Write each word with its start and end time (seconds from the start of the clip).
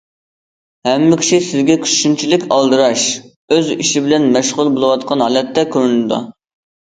ھەممە 0.87 1.17
كىشى 1.19 1.37
سىزگە 1.47 1.75
شۇنچىلىك 1.91 2.45
ئالدىراش، 2.55 3.03
ئۆز 3.57 3.69
ئىشى 3.77 4.03
بىلەن 4.07 4.27
مەشغۇل 4.39 4.73
بولۇۋاتقان 4.79 5.25
ھالەتتە 5.27 5.69
كۆرۈنىدۇ. 5.77 6.21